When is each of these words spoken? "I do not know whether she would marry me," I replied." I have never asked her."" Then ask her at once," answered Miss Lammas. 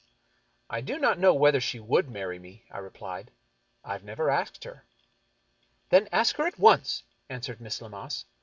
"I 0.77 0.81
do 0.81 0.97
not 0.97 1.19
know 1.19 1.31
whether 1.35 1.61
she 1.61 1.79
would 1.79 2.09
marry 2.09 2.39
me," 2.39 2.65
I 2.71 2.79
replied." 2.79 3.29
I 3.85 3.91
have 3.93 4.03
never 4.03 4.31
asked 4.31 4.63
her."" 4.63 4.83
Then 5.91 6.09
ask 6.11 6.37
her 6.37 6.47
at 6.47 6.57
once," 6.57 7.03
answered 7.29 7.61
Miss 7.61 7.79
Lammas. 7.83 8.25